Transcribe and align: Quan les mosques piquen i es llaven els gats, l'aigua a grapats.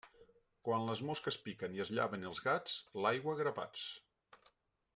Quan 0.67 0.85
les 0.91 1.01
mosques 1.09 1.37
piquen 1.43 1.75
i 1.79 1.83
es 1.85 1.91
llaven 1.99 2.25
els 2.31 2.41
gats, 2.47 2.79
l'aigua 3.05 3.37
a 3.37 3.39
grapats. 3.43 3.85